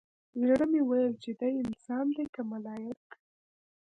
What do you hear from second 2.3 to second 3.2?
که ملايک.